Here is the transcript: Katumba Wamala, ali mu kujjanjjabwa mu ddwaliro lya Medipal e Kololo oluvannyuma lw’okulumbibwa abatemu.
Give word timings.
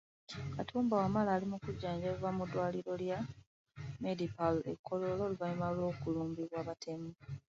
Katumba 0.55 0.93
Wamala, 1.01 1.29
ali 1.35 1.45
mu 1.51 1.57
kujjanjjabwa 1.63 2.29
mu 2.37 2.43
ddwaliro 2.47 2.93
lya 3.03 3.19
Medipal 4.03 4.55
e 4.71 4.73
Kololo 4.85 5.21
oluvannyuma 5.27 5.67
lw’okulumbibwa 5.75 6.57
abatemu. 6.63 7.09